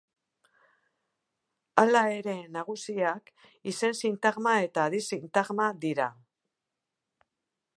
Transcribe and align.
Hala 1.81 2.01
ere, 2.21 2.33
nagusiak 2.55 3.29
izen-sintagma 3.73 4.55
eta 4.69 4.87
aditz-sintagma 4.93 5.69
dira. 5.85 6.09